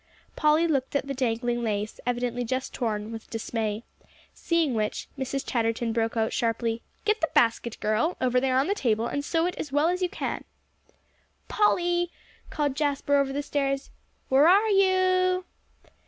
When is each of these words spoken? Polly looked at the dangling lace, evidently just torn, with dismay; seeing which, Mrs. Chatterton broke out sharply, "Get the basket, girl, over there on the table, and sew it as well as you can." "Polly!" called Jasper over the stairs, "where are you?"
Polly 0.35 0.65
looked 0.67 0.95
at 0.95 1.05
the 1.05 1.13
dangling 1.13 1.61
lace, 1.61 1.99
evidently 2.07 2.43
just 2.43 2.73
torn, 2.73 3.11
with 3.11 3.29
dismay; 3.29 3.83
seeing 4.33 4.73
which, 4.73 5.07
Mrs. 5.15 5.45
Chatterton 5.45 5.93
broke 5.93 6.17
out 6.17 6.33
sharply, 6.33 6.81
"Get 7.05 7.21
the 7.21 7.29
basket, 7.35 7.79
girl, 7.79 8.17
over 8.19 8.41
there 8.41 8.57
on 8.57 8.65
the 8.65 8.73
table, 8.73 9.05
and 9.05 9.23
sew 9.23 9.45
it 9.45 9.53
as 9.59 9.71
well 9.71 9.89
as 9.89 10.01
you 10.01 10.09
can." 10.09 10.43
"Polly!" 11.49 12.09
called 12.49 12.75
Jasper 12.75 13.17
over 13.17 13.31
the 13.31 13.43
stairs, 13.43 13.91
"where 14.27 14.47
are 14.47 14.69
you?" 14.69 15.45